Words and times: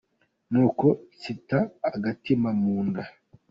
Nuko 0.51 0.87
nitsa 1.19 1.59
agatima 1.89 2.49
mu 2.61 2.75
nda. 2.87 3.03